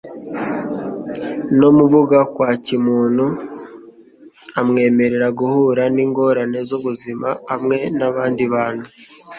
[1.57, 3.25] n'ubumuga bwa kimuntu.
[4.59, 8.87] Amwemerera guhura n'ingorane z'ubuzima hamwe n'abandi bantu,